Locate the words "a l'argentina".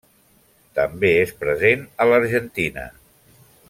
2.07-2.91